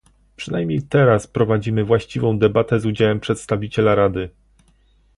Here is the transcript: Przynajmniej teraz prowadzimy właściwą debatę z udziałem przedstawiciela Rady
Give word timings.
Przynajmniej 0.35 0.81
teraz 0.83 1.27
prowadzimy 1.27 1.83
właściwą 1.83 2.39
debatę 2.39 2.79
z 2.79 2.85
udziałem 2.85 3.19
przedstawiciela 3.19 3.95
Rady 3.95 4.29